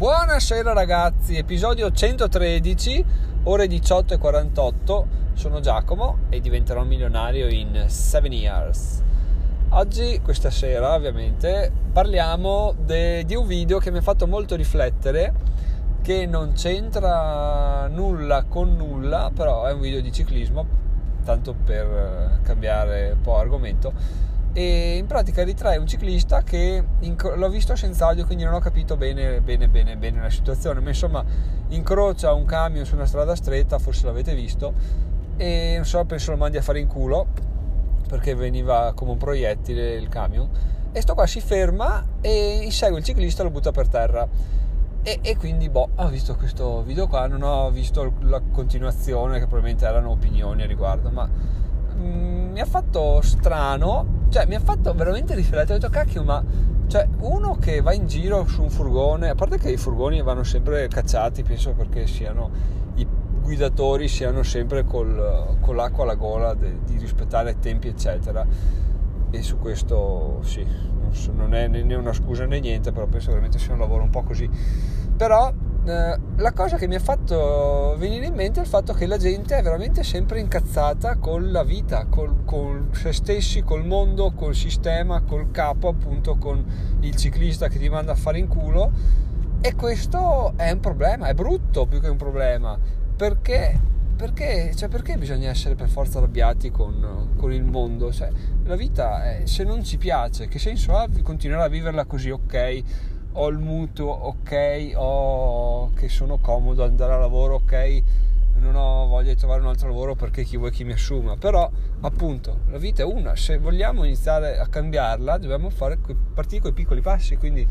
Buonasera 0.00 0.72
ragazzi, 0.72 1.36
episodio 1.36 1.92
113, 1.92 3.04
ore 3.42 3.66
18 3.66 4.14
e 4.14 4.16
48. 4.16 5.06
Sono 5.34 5.60
Giacomo 5.60 6.20
e 6.30 6.40
diventerò 6.40 6.84
milionario 6.84 7.48
in 7.48 7.84
7 7.86 8.28
years. 8.28 9.02
Oggi, 9.68 10.18
questa 10.22 10.48
sera, 10.48 10.94
ovviamente, 10.94 11.70
parliamo 11.92 12.74
de, 12.78 13.24
di 13.26 13.34
un 13.34 13.46
video 13.46 13.76
che 13.76 13.90
mi 13.90 13.98
ha 13.98 14.00
fatto 14.00 14.26
molto 14.26 14.56
riflettere, 14.56 15.34
che 16.00 16.24
non 16.24 16.52
c'entra 16.54 17.86
nulla 17.88 18.44
con 18.44 18.74
nulla, 18.74 19.30
però 19.34 19.66
è 19.66 19.72
un 19.72 19.80
video 19.80 20.00
di 20.00 20.10
ciclismo, 20.10 20.66
tanto 21.26 21.54
per 21.62 22.40
cambiare 22.42 23.10
un 23.10 23.20
po' 23.20 23.36
argomento 23.36 23.92
e 24.52 24.96
in 24.96 25.06
pratica 25.06 25.44
ritrae 25.44 25.76
un 25.76 25.86
ciclista 25.86 26.42
che 26.42 26.82
inc- 27.00 27.34
l'ho 27.36 27.48
visto 27.48 27.76
senza 27.76 28.08
audio 28.08 28.26
quindi 28.26 28.42
non 28.42 28.54
ho 28.54 28.58
capito 28.58 28.96
bene 28.96 29.40
bene 29.40 29.68
bene 29.68 29.96
bene 29.96 30.20
la 30.20 30.30
situazione. 30.30 30.80
Ma 30.80 30.88
insomma 30.88 31.24
incrocia 31.68 32.32
un 32.32 32.44
camion 32.44 32.84
su 32.84 32.94
una 32.94 33.06
strada 33.06 33.36
stretta 33.36 33.78
forse 33.78 34.06
l'avete 34.06 34.34
visto 34.34 34.72
e 35.36 35.74
non 35.76 35.84
so 35.84 36.04
penso 36.04 36.32
lo 36.32 36.36
mandi 36.36 36.56
a 36.56 36.62
fare 36.62 36.80
in 36.80 36.86
culo 36.86 37.28
perché 38.08 38.34
veniva 38.34 38.92
come 38.94 39.12
un 39.12 39.18
proiettile 39.18 39.94
il 39.94 40.08
camion. 40.08 40.48
E 40.92 41.00
sto 41.00 41.14
qua 41.14 41.26
si 41.26 41.40
ferma 41.40 42.04
e 42.20 42.60
insegue 42.64 42.98
il 42.98 43.04
ciclista 43.04 43.42
e 43.42 43.44
lo 43.44 43.50
butta 43.50 43.70
per 43.70 43.86
terra. 43.86 44.28
E, 45.02 45.20
e, 45.22 45.36
quindi 45.36 45.70
boh 45.70 45.90
ho 45.94 46.08
visto 46.08 46.34
questo 46.36 46.82
video 46.82 47.06
qua 47.06 47.26
non 47.26 47.42
ho 47.42 47.70
visto 47.70 48.12
la 48.20 48.42
continuazione 48.52 49.38
che 49.38 49.46
probabilmente 49.46 49.86
erano 49.86 50.10
opinioni 50.10 50.62
a 50.62 50.66
riguardo 50.66 51.08
ma 51.08 51.26
mm, 52.00 52.52
mi 52.52 52.60
ha 52.60 52.66
fatto 52.66 53.20
strano 53.20 54.18
cioè 54.30 54.46
mi 54.46 54.54
ha 54.54 54.60
fatto 54.60 54.94
veramente 54.94 55.34
riflettere, 55.34 55.74
ho 55.74 55.78
detto 55.78 55.90
cacchio 55.90 56.22
ma 56.22 56.42
cioè 56.86 57.06
uno 57.18 57.56
che 57.56 57.80
va 57.80 57.92
in 57.92 58.06
giro 58.06 58.46
su 58.46 58.62
un 58.62 58.70
furgone, 58.70 59.28
a 59.28 59.34
parte 59.34 59.58
che 59.58 59.70
i 59.70 59.76
furgoni 59.76 60.22
vanno 60.22 60.42
sempre 60.42 60.88
cacciati, 60.88 61.42
penso 61.42 61.72
perché 61.72 62.06
siano 62.06 62.50
i 62.96 63.06
guidatori 63.40 64.08
siano 64.08 64.42
sempre 64.42 64.84
col, 64.84 65.56
con 65.60 65.76
l'acqua 65.76 66.04
alla 66.04 66.14
gola 66.14 66.54
de, 66.54 66.80
di 66.84 66.98
rispettare 66.98 67.58
tempi 67.58 67.88
eccetera 67.88 68.46
e 69.30 69.42
su 69.42 69.58
questo 69.58 70.40
sì, 70.42 70.64
non, 70.64 71.14
so, 71.14 71.32
non 71.32 71.54
è 71.54 71.68
né 71.68 71.94
una 71.94 72.12
scusa 72.12 72.46
né 72.46 72.60
niente, 72.60 72.92
però 72.92 73.06
penso 73.06 73.28
veramente 73.28 73.58
sia 73.58 73.72
un 73.72 73.78
lavoro 73.78 74.02
un 74.02 74.10
po' 74.10 74.22
così. 74.22 74.48
Però 75.16 75.52
la 75.82 76.52
cosa 76.52 76.76
che 76.76 76.86
mi 76.86 76.94
ha 76.94 77.00
fatto 77.00 77.94
venire 77.96 78.26
in 78.26 78.34
mente 78.34 78.60
è 78.60 78.62
il 78.62 78.68
fatto 78.68 78.92
che 78.92 79.06
la 79.06 79.16
gente 79.16 79.56
è 79.56 79.62
veramente 79.62 80.02
sempre 80.02 80.38
incazzata 80.38 81.16
con 81.16 81.50
la 81.50 81.62
vita, 81.64 82.06
col, 82.06 82.44
con 82.44 82.90
se 82.92 83.12
stessi, 83.12 83.62
col 83.62 83.86
mondo, 83.86 84.32
col 84.32 84.54
sistema, 84.54 85.22
col 85.22 85.50
capo, 85.50 85.88
appunto 85.88 86.36
con 86.36 86.62
il 87.00 87.16
ciclista 87.16 87.68
che 87.68 87.78
ti 87.78 87.88
manda 87.88 88.12
a 88.12 88.16
fare 88.16 88.38
in 88.38 88.46
culo. 88.46 88.92
E 89.62 89.74
questo 89.74 90.52
è 90.56 90.70
un 90.70 90.80
problema, 90.80 91.28
è 91.28 91.34
brutto 91.34 91.86
più 91.86 92.00
che 92.00 92.08
un 92.08 92.16
problema, 92.16 92.78
perché, 93.16 93.78
perché, 94.16 94.72
cioè 94.74 94.88
perché 94.88 95.18
bisogna 95.18 95.50
essere 95.50 95.74
per 95.74 95.88
forza 95.88 96.18
arrabbiati 96.18 96.70
con, 96.70 97.32
con 97.36 97.52
il 97.52 97.64
mondo? 97.64 98.10
Cioè, 98.12 98.30
la 98.64 98.76
vita, 98.76 99.24
è, 99.24 99.46
se 99.46 99.64
non 99.64 99.82
ci 99.84 99.98
piace, 99.98 100.48
che 100.48 100.58
senso 100.58 100.96
ha 100.96 101.08
continuare 101.22 101.64
a 101.64 101.68
viverla 101.68 102.04
così, 102.06 102.30
ok? 102.30 102.82
Ho 103.32 103.48
il 103.48 103.58
mutuo, 103.58 104.10
ok, 104.10 104.92
ho 104.94 105.92
che 105.94 106.08
sono 106.08 106.38
comodo 106.38 106.84
andare 106.84 107.12
a 107.12 107.18
lavoro, 107.18 107.56
ok, 107.56 108.02
non 108.58 108.74
ho 108.74 109.06
voglia 109.06 109.32
di 109.32 109.36
trovare 109.36 109.60
un 109.60 109.68
altro 109.68 109.88
lavoro 109.88 110.14
perché 110.14 110.42
chi 110.42 110.56
vuoi 110.56 110.70
chi 110.70 110.84
mi 110.84 110.92
assuma, 110.92 111.36
però 111.36 111.70
appunto 112.00 112.60
la 112.68 112.78
vita 112.78 113.02
è 113.02 113.04
una, 113.04 113.36
se 113.36 113.58
vogliamo 113.58 114.04
iniziare 114.04 114.58
a 114.58 114.66
cambiarla 114.66 115.38
dobbiamo 115.38 115.70
fare, 115.70 115.98
partire 116.34 116.60
con 116.60 116.70
i 116.70 116.74
piccoli 116.74 117.00
passi, 117.00 117.36
quindi 117.36 117.66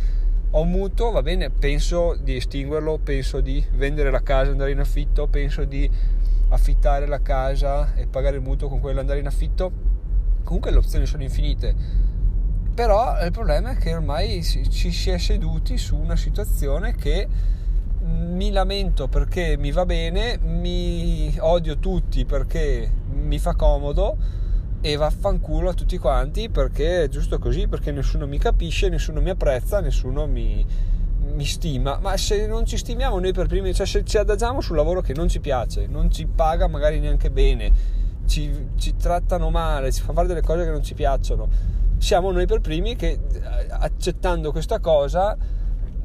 ho 0.52 0.62
un 0.62 0.70
mutuo, 0.72 1.12
va 1.12 1.22
bene, 1.22 1.52
penso 1.52 2.18
di 2.20 2.36
estinguerlo, 2.36 2.98
penso 2.98 3.40
di 3.40 3.64
vendere 3.73 4.10
la 4.10 4.23
casa, 4.23 4.52
andare 4.52 4.72
in 4.72 4.80
affitto, 4.80 5.28
penso 5.28 5.64
di 5.64 5.90
affittare 6.50 7.06
la 7.06 7.22
casa 7.22 7.94
e 7.94 8.08
pagare 8.08 8.38
il 8.38 8.42
mutuo 8.42 8.68
con 8.68 8.80
quello 8.80 9.00
andare 9.00 9.20
in 9.20 9.28
affitto, 9.28 9.72
comunque 10.44 10.72
le 10.72 10.78
opzioni 10.78 11.06
sono 11.06 11.22
infinite 11.22 12.08
però 12.80 13.22
il 13.26 13.32
problema 13.32 13.72
è 13.72 13.76
che 13.76 13.94
ormai 13.94 14.42
ci 14.42 14.92
si 14.94 15.10
è 15.10 15.17
seduti 15.17 15.78
su 15.78 15.98
una 15.98 16.16
situazione 16.16 16.95
che 16.95 17.28
mi 18.00 18.52
lamento 18.52 19.10
perché 19.10 19.58
mi 19.58 19.73
va 19.73 19.86
bene, 19.86 20.40
mi 20.42 21.36
odio 21.42 21.78
tutti 21.78 22.23
perché 22.23 22.89
mi 23.12 23.38
fa 23.38 23.54
comodo 23.56 24.16
e 24.80 24.95
vaffanculo 24.95 25.68
a 25.68 25.73
tutti 25.73 25.98
quanti 25.98 26.48
perché 26.48 27.04
è 27.04 27.10
giusto 27.10 27.38
così, 27.38 27.68
perché 27.68 27.92
nessuno 27.92 28.26
mi 28.28 28.38
capisce, 28.38 28.88
nessuno 28.88 29.20
mi 29.20 29.32
apprezza, 29.32 29.82
nessuno 29.82 30.26
mi, 30.26 30.66
mi 31.34 31.45
stima. 31.45 32.00
Ma 32.00 32.16
se 32.16 32.48
non 32.48 32.66
ci 32.66 32.78
stimiamo 32.78 33.20
noi 33.20 33.34
per 33.34 33.48
primi, 33.48 33.73
cioè 33.73 33.86
se 33.86 34.06
ci 34.06 34.18
adagiamo 34.18 34.62
sul 34.62 34.78
lavoro 34.78 35.02
che 35.02 35.14
non 35.14 35.28
ci 35.28 35.42
piace, 35.42 35.86
non 35.86 36.10
ci 36.10 36.28
paga 36.28 36.68
magari 36.68 37.02
neanche 37.02 37.30
bene, 37.30 37.73
ci, 38.26 38.70
ci 38.78 38.95
trattano 38.95 39.50
male, 39.50 39.92
ci 39.92 40.02
fa 40.02 40.14
fare 40.14 40.28
delle 40.28 40.42
cose 40.42 40.64
che 40.64 40.72
non 40.72 40.82
ci 40.82 40.94
piacciono 40.94 41.79
siamo 41.99 42.32
noi 42.32 42.48
per 42.48 42.61
primi 42.61 42.95
che 42.95 43.11
eh, 43.11 43.20
accettando 43.70 44.52
questa 44.52 44.80
cosa 44.80 45.37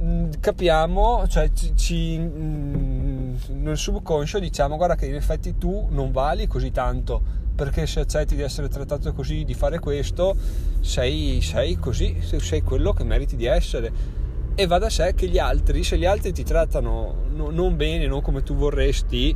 mm, 0.02 0.30
capiamo, 0.40 1.26
cioè 1.28 1.50
ci, 1.74 2.18
mm, 2.18 3.34
nel 3.52 3.78
subconscio 3.78 4.38
diciamo 4.38 4.76
guarda 4.76 4.96
che 4.96 5.06
in 5.06 5.14
effetti 5.14 5.56
tu 5.56 5.86
non 5.90 6.12
vali 6.12 6.46
così 6.46 6.70
tanto 6.70 7.42
perché 7.54 7.86
se 7.86 8.00
accetti 8.00 8.34
di 8.34 8.42
essere 8.42 8.68
trattato 8.68 9.12
così, 9.12 9.44
di 9.44 9.54
fare 9.54 9.78
questo, 9.78 10.36
sei, 10.80 11.40
sei 11.40 11.76
così, 11.76 12.20
sei 12.20 12.62
quello 12.62 12.92
che 12.92 13.04
meriti 13.04 13.36
di 13.36 13.44
essere. 13.46 14.22
E 14.56 14.66
va 14.66 14.78
da 14.78 14.90
sé 14.90 15.14
che 15.14 15.28
gli 15.28 15.38
altri, 15.38 15.84
se 15.84 15.96
gli 15.96 16.04
altri 16.04 16.32
ti 16.32 16.42
trattano 16.42 17.26
no, 17.30 17.50
non 17.50 17.76
bene, 17.76 18.06
non 18.06 18.22
come 18.22 18.42
tu 18.42 18.54
vorresti, 18.54 19.34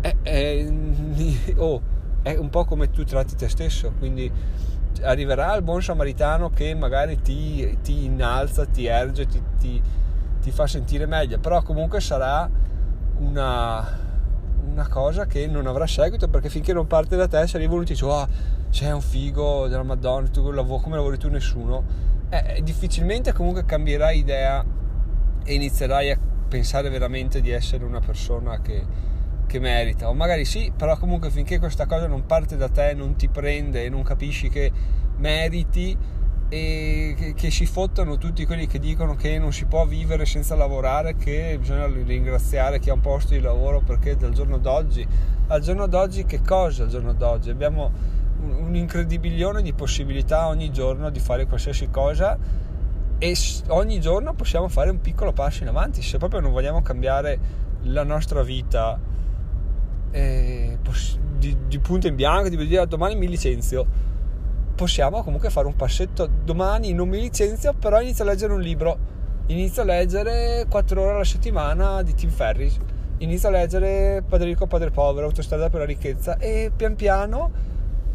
è, 0.00 0.14
è, 0.22 0.66
oh, 1.56 1.82
è 2.22 2.36
un 2.36 2.50
po' 2.50 2.64
come 2.64 2.90
tu 2.90 3.02
tratti 3.04 3.34
te 3.34 3.48
stesso. 3.48 3.92
Quindi 3.98 4.30
arriverà 5.02 5.54
il 5.54 5.62
buon 5.62 5.82
samaritano 5.82 6.50
che 6.50 6.74
magari 6.74 7.20
ti, 7.20 7.78
ti 7.82 8.04
innalza, 8.04 8.66
ti 8.66 8.86
erge, 8.86 9.26
ti, 9.26 9.42
ti, 9.58 9.82
ti, 10.40 10.50
fa 10.50 10.66
sentire 10.66 11.06
meglio, 11.06 11.38
però 11.38 11.62
comunque 11.62 12.00
sarà 12.00 12.48
una, 13.18 13.98
una, 14.70 14.88
cosa 14.88 15.26
che 15.26 15.46
non 15.46 15.66
avrà 15.66 15.86
seguito 15.86 16.28
perché 16.28 16.48
finché 16.48 16.72
non 16.72 16.86
parte 16.86 17.16
da 17.16 17.26
te 17.26 17.46
se 17.46 17.56
arriva 17.56 17.72
uno 17.72 17.82
e 17.82 17.86
ti 17.86 17.92
dice 17.92 18.04
oh, 18.04 18.28
sei 18.70 18.92
un 18.92 19.00
figo 19.00 19.68
della 19.68 19.82
madonna, 19.82 20.28
tu 20.28 20.50
lavori, 20.50 20.82
come 20.82 20.96
lavori 20.96 21.18
tu 21.18 21.28
nessuno, 21.28 21.84
eh, 22.28 22.60
difficilmente 22.62 23.32
comunque 23.32 23.64
cambierai 23.64 24.18
idea 24.18 24.64
e 25.44 25.54
inizierai 25.54 26.10
a 26.10 26.18
pensare 26.48 26.88
veramente 26.90 27.40
di 27.40 27.50
essere 27.50 27.84
una 27.84 28.00
persona 28.00 28.60
che 28.60 29.10
che 29.52 29.60
merita, 29.60 30.08
o 30.08 30.14
magari 30.14 30.46
sì, 30.46 30.72
però 30.74 30.96
comunque 30.96 31.28
finché 31.28 31.58
questa 31.58 31.84
cosa 31.84 32.06
non 32.06 32.24
parte 32.24 32.56
da 32.56 32.70
te, 32.70 32.94
non 32.94 33.16
ti 33.16 33.28
prende 33.28 33.84
e 33.84 33.90
non 33.90 34.02
capisci 34.02 34.48
che 34.48 34.72
meriti 35.18 35.94
e 36.48 37.34
che, 37.36 37.50
si 37.50 37.66
fottano 37.66 38.16
tutti 38.16 38.46
quelli 38.46 38.66
che 38.66 38.78
dicono 38.78 39.14
che 39.14 39.38
non 39.38 39.52
si 39.52 39.66
può 39.66 39.84
vivere 39.84 40.24
senza 40.24 40.54
lavorare, 40.54 41.16
che 41.16 41.58
bisogna 41.60 41.84
ringraziare 41.86 42.78
chi 42.78 42.88
ha 42.88 42.94
un 42.94 43.00
posto 43.00 43.34
di 43.34 43.40
lavoro 43.40 43.80
perché 43.80 44.16
dal 44.16 44.32
giorno 44.32 44.56
d'oggi, 44.56 45.06
al 45.48 45.60
giorno 45.60 45.86
d'oggi 45.86 46.24
che 46.24 46.40
cosa 46.40 46.84
al 46.84 46.88
giorno 46.88 47.12
d'oggi? 47.12 47.50
Abbiamo 47.50 47.90
un 48.40 48.74
incredibilione 48.74 49.60
di 49.60 49.74
possibilità 49.74 50.46
ogni 50.46 50.72
giorno 50.72 51.10
di 51.10 51.20
fare 51.20 51.44
qualsiasi 51.46 51.90
cosa 51.90 52.38
e 53.18 53.36
ogni 53.68 54.00
giorno 54.00 54.32
possiamo 54.32 54.68
fare 54.68 54.88
un 54.88 55.02
piccolo 55.02 55.32
passo 55.32 55.62
in 55.62 55.68
avanti 55.68 56.00
se 56.00 56.16
proprio 56.16 56.40
non 56.40 56.52
vogliamo 56.52 56.80
cambiare 56.80 57.60
la 57.82 58.02
nostra 58.02 58.42
vita 58.42 58.98
eh, 60.12 60.78
di, 61.38 61.56
di, 61.66 61.78
punto 61.80 62.06
in 62.06 62.14
bianco, 62.14 62.48
di 62.48 62.56
dire 62.56 62.86
domani 62.86 63.16
mi 63.16 63.28
licenzio, 63.28 63.86
possiamo 64.74 65.22
comunque 65.22 65.50
fare 65.50 65.66
un 65.66 65.74
passetto. 65.74 66.28
Domani 66.44 66.92
non 66.92 67.08
mi 67.08 67.20
licenzio, 67.20 67.74
però 67.74 68.00
inizio 68.00 68.24
a 68.24 68.28
leggere 68.28 68.52
un 68.52 68.60
libro. 68.60 69.10
Inizio 69.46 69.82
a 69.82 69.84
leggere 69.84 70.66
4 70.68 71.00
ore 71.00 71.10
alla 71.14 71.24
settimana 71.24 72.02
di 72.02 72.14
Tim 72.14 72.30
Ferris. 72.30 72.76
Inizio 73.18 73.48
a 73.48 73.52
leggere 73.52 74.22
Padre 74.26 74.46
ricco, 74.46 74.66
Padre 74.66 74.90
povero, 74.90 75.26
Autostrada 75.26 75.68
per 75.68 75.80
la 75.80 75.86
ricchezza 75.86 76.38
e 76.38 76.70
pian 76.74 76.94
piano 76.94 77.50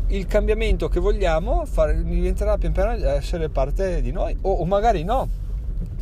il 0.08 0.26
cambiamento 0.26 0.88
che 0.88 1.02
vogliamo 1.02 1.66
fare, 1.66 2.02
diventerà 2.02 2.58
pian 2.58 2.72
piano 2.72 2.92
essere 2.94 3.50
parte 3.50 4.02
di 4.02 4.12
noi 4.12 4.38
o, 4.42 4.52
o 4.54 4.66
magari 4.66 5.04
no 5.04 5.28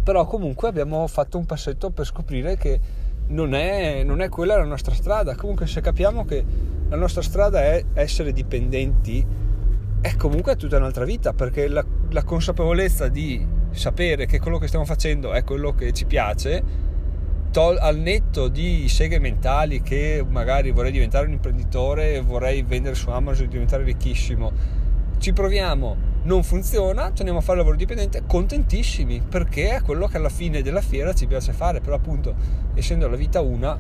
però 0.06 0.25
comunque 0.25 0.68
abbiamo 0.68 1.07
fatto 1.07 1.39
un 1.39 1.47
passetto 1.47 1.89
per 1.89 2.06
scoprire 2.06 2.56
che 2.57 2.80
non 3.27 3.54
è, 3.54 4.04
non 4.04 4.22
è 4.22 4.30
quella 4.30 4.57
la 4.57 4.66
nostra 4.66 4.94
strada. 4.94 5.36
Comunque 5.36 5.68
se 5.68 5.81
capiamo 5.81 6.25
che 6.25 6.44
la 6.89 6.95
nostra 6.95 7.22
strada 7.22 7.63
è 7.63 7.83
essere 7.94 8.31
dipendenti, 8.31 9.25
è 10.01 10.16
comunque 10.16 10.56
tutta 10.56 10.77
un'altra 10.77 11.06
vita, 11.06 11.33
perché 11.33 11.68
la, 11.68 11.83
la 12.10 12.24
consapevolezza 12.24 13.07
di 13.07 13.45
sapere 13.72 14.25
che 14.25 14.39
quello 14.39 14.57
che 14.57 14.68
stiamo 14.68 14.86
facendo 14.86 15.33
è 15.33 15.44
quello 15.44 15.74
che 15.74 15.92
ci 15.92 16.06
piace, 16.06 16.63
tol- 17.51 17.77
al 17.80 17.98
netto 17.98 18.48
di 18.48 18.88
seghe 18.88 19.19
mentali 19.19 19.81
che 19.81 20.24
magari 20.28 20.71
vorrei 20.71 20.92
diventare 20.92 21.25
un 21.25 21.33
imprenditore, 21.33 22.21
vorrei 22.21 22.62
vendere 22.62 22.95
su 22.95 23.10
Amazon 23.10 23.45
e 23.45 23.50
diventare 23.50 23.83
ricchissimo, 23.83 24.51
ci 25.17 25.33
proviamo, 25.33 25.95
non 26.23 26.44
funziona, 26.44 27.12
torniamo 27.12 27.39
a 27.39 27.41
fare 27.41 27.53
il 27.53 27.59
lavoro 27.59 27.77
dipendente 27.77 28.23
contentissimi 28.25 29.21
perché 29.27 29.75
è 29.75 29.81
quello 29.81 30.07
che 30.07 30.17
alla 30.17 30.29
fine 30.29 30.62
della 30.62 30.81
fiera 30.81 31.13
ci 31.13 31.27
piace 31.27 31.53
fare, 31.53 31.81
però 31.81 31.95
appunto 31.95 32.33
essendo 32.73 33.07
la 33.07 33.15
vita 33.15 33.41
una 33.41 33.77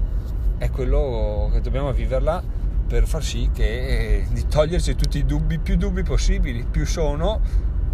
è 0.57 0.69
quello 0.69 1.49
che 1.51 1.61
dobbiamo 1.61 1.91
viverla 1.91 2.41
per 2.87 3.07
far 3.07 3.23
sì 3.23 3.49
che 3.53 4.25
di 4.31 4.47
toglierci 4.47 4.95
tutti 4.95 5.17
i 5.17 5.25
dubbi, 5.25 5.59
più 5.59 5.75
dubbi 5.75 6.03
possibili, 6.03 6.65
più 6.69 6.85
sono, 6.85 7.41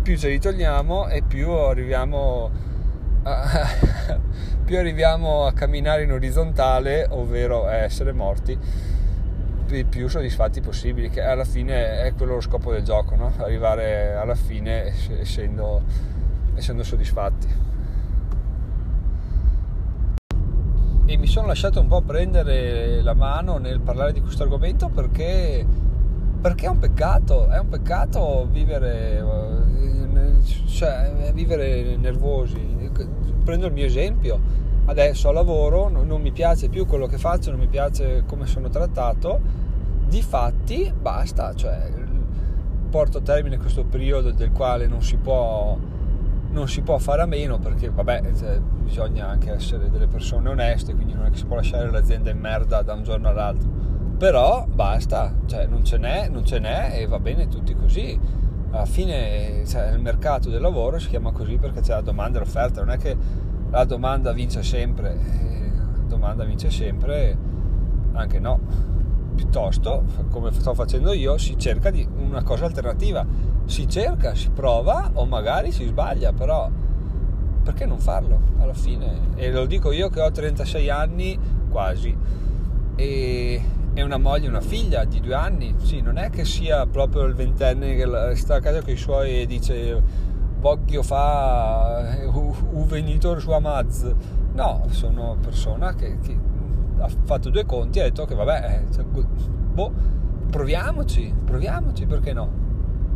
più 0.01 0.17
ce 0.17 0.29
li 0.29 0.39
togliamo 0.39 1.07
e 1.07 1.21
più 1.21 1.49
arriviamo 1.49 2.51
a, 3.23 3.67
più 4.65 4.77
arriviamo 4.77 5.45
a 5.45 5.53
camminare 5.53 6.03
in 6.03 6.11
orizzontale, 6.11 7.07
ovvero 7.09 7.65
a 7.65 7.75
essere 7.75 8.11
morti 8.11 8.57
più 9.87 10.07
soddisfatti 10.07 10.61
possibili, 10.61 11.09
che 11.09 11.21
alla 11.21 11.45
fine 11.45 12.01
è 12.01 12.13
quello 12.13 12.35
lo 12.35 12.41
scopo 12.41 12.71
del 12.71 12.83
gioco, 12.83 13.15
no? 13.15 13.33
arrivare 13.37 14.15
alla 14.15 14.35
fine 14.35 14.93
essendo, 15.19 15.81
essendo 16.55 16.83
soddisfatti. 16.83 17.47
E 21.05 21.17
mi 21.17 21.27
sono 21.27 21.47
lasciato 21.47 21.79
un 21.79 21.87
po' 21.87 22.01
prendere 22.01 23.01
la 23.01 23.13
mano 23.13 23.57
nel 23.57 23.79
parlare 23.79 24.13
di 24.13 24.21
questo 24.21 24.43
argomento 24.43 24.89
perché, 24.89 25.65
perché 26.39 26.65
è 26.65 26.69
un 26.69 26.79
peccato, 26.79 27.47
è 27.49 27.59
un 27.59 27.67
peccato 27.69 28.47
vivere, 28.49 29.23
cioè, 30.67 31.31
vivere 31.33 31.95
nervosi. 31.97 32.89
Prendo 33.43 33.67
il 33.67 33.73
mio 33.73 33.85
esempio, 33.85 34.39
adesso 34.91 35.29
al 35.29 35.35
lavoro 35.35 35.87
non 35.87 36.21
mi 36.21 36.31
piace 36.31 36.67
più 36.67 36.85
quello 36.85 37.07
che 37.07 37.17
faccio, 37.17 37.49
non 37.49 37.59
mi 37.59 37.67
piace 37.67 38.23
come 38.27 38.45
sono 38.45 38.69
trattato 38.69 39.39
di 40.05 40.21
fatti 40.21 40.93
basta, 40.93 41.55
cioè 41.55 41.89
porto 42.89 43.19
a 43.19 43.21
termine 43.21 43.57
questo 43.57 43.85
periodo 43.85 44.31
del 44.31 44.51
quale 44.51 44.87
non 44.87 45.01
si 45.01 45.15
può, 45.15 45.77
non 46.49 46.67
si 46.67 46.81
può 46.81 46.97
fare 46.97 47.21
a 47.21 47.25
meno 47.25 47.57
perché 47.57 47.89
vabbè 47.89 48.21
cioè, 48.37 48.59
bisogna 48.59 49.29
anche 49.29 49.51
essere 49.51 49.89
delle 49.89 50.07
persone 50.07 50.49
oneste, 50.49 50.93
quindi 50.93 51.13
non 51.13 51.25
è 51.25 51.29
che 51.29 51.37
si 51.37 51.45
può 51.45 51.55
lasciare 51.55 51.89
l'azienda 51.89 52.29
in 52.29 52.39
merda 52.39 52.81
da 52.81 52.93
un 52.93 53.03
giorno 53.03 53.29
all'altro. 53.29 53.69
Però 54.17 54.67
basta, 54.67 55.33
cioè, 55.45 55.65
non 55.67 55.85
ce 55.85 55.97
n'è, 55.97 56.27
non 56.27 56.45
ce 56.45 56.59
n'è 56.59 56.99
e 56.99 57.07
va 57.07 57.17
bene 57.17 57.47
tutti 57.47 57.73
così. 57.73 58.19
Alla 58.71 58.85
fine 58.85 59.65
cioè, 59.65 59.91
il 59.93 59.99
mercato 59.99 60.49
del 60.49 60.61
lavoro 60.61 60.99
si 60.99 61.07
chiama 61.07 61.31
così 61.31 61.55
perché 61.55 61.79
c'è 61.79 61.93
la 61.93 62.01
domanda 62.01 62.37
e 62.37 62.41
l'offerta, 62.41 62.81
non 62.81 62.91
è 62.91 62.97
che 62.97 63.15
la 63.71 63.85
domanda 63.85 64.31
vince 64.31 64.63
sempre, 64.63 65.13
eh, 65.13 65.71
la 65.75 66.03
domanda 66.07 66.43
vince 66.43 66.69
sempre, 66.69 67.37
anche 68.13 68.39
no 68.39 68.89
piuttosto, 69.33 70.03
come 70.29 70.51
sto 70.51 70.73
facendo 70.73 71.13
io, 71.13 71.37
si 71.37 71.57
cerca 71.57 71.89
di 71.89 72.07
una 72.15 72.43
cosa 72.43 72.65
alternativa. 72.65 73.25
Si 73.65 73.87
cerca, 73.87 74.35
si 74.35 74.49
prova 74.49 75.11
o 75.13 75.25
magari 75.25 75.71
si 75.71 75.85
sbaglia, 75.85 76.33
però 76.33 76.69
perché 77.63 77.85
non 77.85 77.99
farlo 77.99 78.39
alla 78.59 78.73
fine? 78.73 79.33
E 79.35 79.51
lo 79.51 79.65
dico 79.65 79.91
io 79.91 80.09
che 80.09 80.21
ho 80.21 80.29
36 80.29 80.89
anni 80.89 81.39
quasi 81.69 82.15
e, 82.95 83.61
e 83.93 84.01
una 84.03 84.17
moglie 84.17 84.47
una 84.47 84.61
figlia 84.61 85.05
di 85.05 85.19
due 85.21 85.33
anni. 85.33 85.75
Sì, 85.77 86.01
non 86.01 86.17
è 86.17 86.29
che 86.29 86.43
sia 86.43 86.85
proprio 86.85 87.23
il 87.23 87.33
ventenne 87.33 87.95
che 87.95 88.35
sta 88.35 88.55
a 88.55 88.59
casa 88.59 88.81
con 88.81 88.91
i 88.91 88.97
suoi 88.97 89.41
e 89.41 89.45
dice 89.45 90.03
voglio 90.61 91.01
fa 91.01 92.17
un 92.29 92.85
venitore 92.85 93.39
su 93.39 93.51
Amaz. 93.51 94.13
No, 94.53 94.85
sono 94.89 95.35
persona 95.41 95.93
che, 95.95 96.19
che 96.19 96.37
ha 96.99 97.09
fatto 97.23 97.49
due 97.49 97.65
conti 97.65 97.97
e 97.97 98.01
ha 98.01 98.05
detto 98.05 98.25
che 98.25 98.35
vabbè, 98.35 98.85
eh, 98.85 98.93
cioè, 98.93 99.03
boh, 99.03 99.91
proviamoci, 100.49 101.33
proviamoci, 101.43 102.05
perché 102.05 102.31
no? 102.31 102.47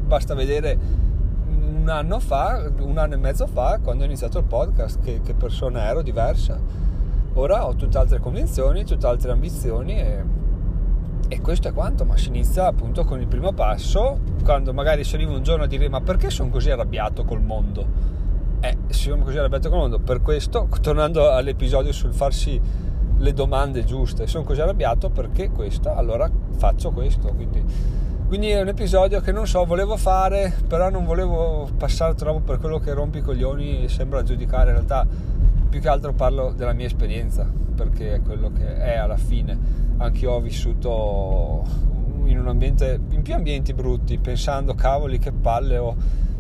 Basta 0.06 0.34
vedere 0.34 1.04
un 1.48 1.88
anno 1.88 2.20
fa, 2.20 2.70
un 2.80 2.98
anno 2.98 3.14
e 3.14 3.18
mezzo 3.18 3.46
fa, 3.46 3.80
quando 3.82 4.04
ho 4.04 4.06
iniziato 4.08 4.40
il 4.40 4.46
podcast, 4.46 5.00
che, 5.02 5.22
che 5.22 5.34
persona 5.36 5.84
ero 5.84 6.02
diversa. 6.02 6.60
Ora 7.34 7.68
ho 7.68 7.76
tutte 7.76 7.98
altre 7.98 8.20
convinzioni, 8.20 8.86
tutte 8.86 9.06
altre 9.06 9.32
ambizioni 9.32 10.00
e, 10.00 10.24
e 11.28 11.42
questo 11.42 11.68
è 11.68 11.74
quanto, 11.74 12.06
ma 12.06 12.18
si 12.18 12.28
inizia 12.28 12.68
appunto 12.68 13.04
con 13.04 13.20
il 13.20 13.28
primo 13.28 13.52
passo, 13.52 14.20
quando 14.44 14.74
magari 14.74 15.04
si 15.04 15.16
arriva 15.16 15.32
un 15.32 15.44
giorno 15.44 15.64
a 15.64 15.68
dire 15.68 15.90
ma 15.90 16.02
perché 16.02 16.30
sono 16.30 16.50
così 16.50 16.70
arrabbiato 16.70 17.24
col 17.26 17.42
mondo? 17.42 18.14
Eh, 18.60 18.78
sono 18.90 19.24
così 19.24 19.38
arrabbiato 19.38 19.70
col 19.70 19.80
mondo, 19.80 20.00
per 20.00 20.22
questo, 20.22 20.68
tornando 20.82 21.32
all'episodio 21.32 21.92
sul 21.92 22.14
farsi 22.14 22.60
le 23.18 23.34
domande 23.34 23.84
giuste. 23.84 24.28
Sono 24.28 24.44
così 24.44 24.62
arrabbiato 24.62 25.10
perché 25.10 25.50
questo, 25.50 25.94
allora 25.94 26.30
faccio 26.58 26.92
questo. 26.92 27.30
Quindi, 27.30 27.64
quindi, 28.28 28.50
è 28.50 28.62
un 28.62 28.68
episodio 28.68 29.20
che 29.22 29.32
non 29.32 29.48
so, 29.48 29.66
volevo 29.66 29.98
fare, 29.98 30.54
però 30.68 30.90
non 30.90 31.06
volevo 31.06 31.70
passare 31.78 32.14
troppo 32.16 32.40
per 32.42 32.60
quello 32.60 32.80
che 32.80 32.94
rompi 32.94 33.20
i 33.20 33.22
coglioni 33.22 33.84
e 33.84 33.90
sembra 33.90 34.24
giudicare. 34.24 34.70
In 34.70 34.76
realtà, 34.76 35.08
più 35.76 35.84
che 35.84 35.90
altro 35.90 36.14
parlo 36.14 36.54
della 36.56 36.72
mia 36.72 36.86
esperienza, 36.86 37.46
perché 37.76 38.14
è 38.14 38.22
quello 38.22 38.50
che 38.54 38.78
è 38.78 38.96
alla 38.96 39.18
fine. 39.18 39.58
Anche 39.98 40.20
io 40.20 40.32
ho 40.32 40.40
vissuto 40.40 41.66
in 42.24 42.40
un 42.40 42.48
ambiente, 42.48 42.98
in 43.10 43.22
più 43.22 43.34
ambienti 43.34 43.74
brutti, 43.74 44.18
pensando 44.18 44.74
cavoli 44.74 45.20
che 45.20 45.34
palle 45.34 45.78
ho 45.78 45.94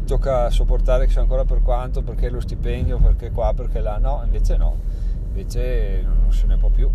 tocca 0.05 0.49
sopportare 0.49 1.07
chissà 1.07 1.19
ancora 1.19 1.43
per 1.43 1.61
quanto, 1.63 2.01
perché 2.01 2.29
lo 2.29 2.39
stipendio, 2.39 2.97
perché 2.97 3.31
qua, 3.31 3.53
perché 3.53 3.81
là, 3.81 3.97
no, 3.97 4.21
invece 4.23 4.55
no 4.55 4.77
invece 5.27 6.01
non 6.01 6.31
se 6.31 6.45
ne 6.45 6.55
può 6.55 6.69
più. 6.69 6.89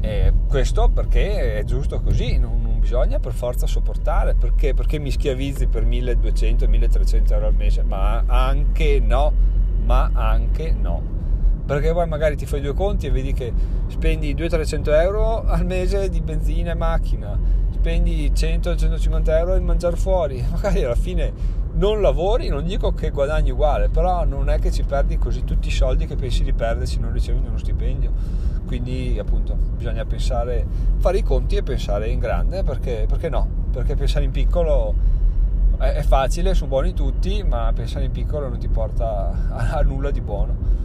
E 0.00 0.32
questo 0.48 0.88
perché 0.88 1.58
è 1.58 1.64
giusto 1.64 2.00
così, 2.00 2.38
non, 2.38 2.62
non, 2.62 2.80
bisogna 2.80 3.18
per 3.18 3.32
forza 3.32 3.66
sopportare, 3.66 4.34
perché? 4.34 4.72
perché 4.72 4.98
mi 4.98 5.10
schiavizzi 5.10 5.66
per 5.66 5.84
1200-1300 5.84 7.32
euro 7.32 7.46
al 7.48 7.54
mese, 7.54 7.82
ma 7.82 8.24
anche 8.26 8.98
no, 8.98 9.30
ma 9.84 10.10
anche 10.14 10.72
no. 10.72 11.11
Perché 11.72 11.94
poi 11.94 12.06
magari 12.06 12.36
ti 12.36 12.44
fai 12.44 12.60
due 12.60 12.74
conti 12.74 13.06
e 13.06 13.10
vedi 13.10 13.32
che 13.32 13.50
spendi 13.86 14.34
200-300 14.34 15.00
euro 15.00 15.42
al 15.46 15.64
mese 15.64 16.10
di 16.10 16.20
benzina 16.20 16.72
e 16.72 16.74
macchina, 16.74 17.38
spendi 17.70 18.30
100-150 18.30 19.30
euro 19.30 19.54
in 19.54 19.64
mangiare 19.64 19.96
fuori, 19.96 20.44
magari 20.52 20.84
alla 20.84 20.94
fine 20.94 21.32
non 21.72 22.02
lavori, 22.02 22.48
non 22.48 22.66
dico 22.66 22.92
che 22.92 23.08
guadagni 23.08 23.52
uguale, 23.52 23.88
però 23.88 24.26
non 24.26 24.50
è 24.50 24.58
che 24.58 24.70
ci 24.70 24.82
perdi 24.82 25.16
così 25.16 25.44
tutti 25.44 25.68
i 25.68 25.70
soldi 25.70 26.04
che 26.04 26.14
pensi 26.14 26.44
di 26.44 26.52
perdersi 26.52 27.00
non 27.00 27.10
ricevendo 27.10 27.48
uno 27.48 27.56
stipendio. 27.56 28.12
Quindi 28.66 29.16
appunto 29.18 29.54
bisogna 29.54 30.04
pensare, 30.04 30.66
fare 30.98 31.16
i 31.16 31.22
conti 31.22 31.56
e 31.56 31.62
pensare 31.62 32.10
in 32.10 32.18
grande, 32.18 32.64
perché, 32.64 33.06
perché 33.08 33.30
no? 33.30 33.48
Perché 33.72 33.96
pensare 33.96 34.26
in 34.26 34.30
piccolo 34.30 34.94
è, 35.78 35.84
è, 35.84 36.02
facile, 36.02 36.52
sono 36.52 36.68
buoni 36.68 36.92
tutti, 36.92 37.42
ma 37.42 37.72
pensare 37.74 38.04
in 38.04 38.10
piccolo 38.10 38.50
non 38.50 38.58
ti 38.58 38.68
porta 38.68 39.32
a, 39.48 39.78
a 39.78 39.80
nulla 39.80 40.10
di 40.10 40.20
buono. 40.20 40.81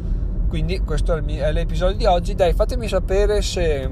Quindi 0.48 0.80
questo 0.80 1.16
è, 1.16 1.52
l'episodio 1.52 1.98
di 1.98 2.06
oggi, 2.06 2.34
dai 2.34 2.54
fatemi 2.54 2.88
sapere 2.88 3.42
se 3.42 3.90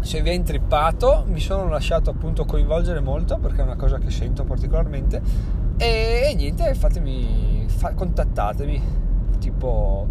se 0.00 0.22
vi 0.22 0.30
è 0.30 0.32
intrippato. 0.32 1.24
Mi 1.28 1.40
sono 1.40 1.68
lasciato 1.68 2.10
appunto 2.10 2.44
coinvolgere 2.44 3.00
molto 3.00 3.38
perché 3.38 3.60
è 3.60 3.64
una 3.64 3.76
cosa 3.76 3.98
che 3.98 4.10
sento 4.10 4.44
particolarmente. 4.44 5.20
E, 5.76 6.28
e 6.30 6.34
niente, 6.34 6.74
fatemi, 6.74 7.64
fa, 7.68 7.94
contattatemi, 7.94 8.82
tipo 9.38 10.06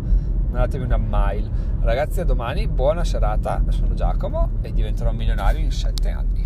mandatemi 0.50 0.86
una 0.86 0.98
mail. 0.98 1.50
Ragazzi, 1.82 2.22
a 2.22 2.26
domani, 2.26 2.68
buona 2.68 3.04
serata, 3.04 3.62
sono 3.70 3.94
Giacomo 3.94 4.50
e 4.62 4.74
diventerò 4.74 5.12
milionario 5.12 5.62
in 5.62 5.72
7 5.72 6.10
anni. 6.10 6.39